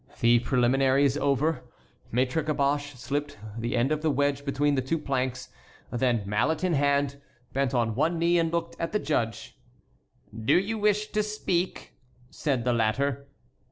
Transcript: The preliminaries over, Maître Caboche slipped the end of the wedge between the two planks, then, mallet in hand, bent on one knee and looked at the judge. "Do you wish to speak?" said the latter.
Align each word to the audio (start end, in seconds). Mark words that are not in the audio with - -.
The 0.19 0.39
preliminaries 0.39 1.15
over, 1.15 1.61
Maître 2.11 2.43
Caboche 2.43 2.95
slipped 2.97 3.37
the 3.55 3.77
end 3.77 3.91
of 3.91 4.01
the 4.01 4.09
wedge 4.09 4.43
between 4.43 4.73
the 4.73 4.81
two 4.81 4.97
planks, 4.97 5.49
then, 5.91 6.23
mallet 6.25 6.63
in 6.63 6.73
hand, 6.73 7.21
bent 7.53 7.75
on 7.75 7.93
one 7.93 8.17
knee 8.17 8.39
and 8.39 8.51
looked 8.51 8.75
at 8.79 8.93
the 8.93 8.99
judge. 8.99 9.59
"Do 10.35 10.57
you 10.57 10.79
wish 10.79 11.11
to 11.11 11.21
speak?" 11.21 11.91
said 12.31 12.63
the 12.65 12.73
latter. 12.73 13.27